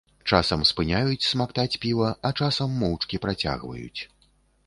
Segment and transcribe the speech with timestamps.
[0.35, 4.01] Часам спыняюць смактаць піва, а часам моўчкі працягваюць.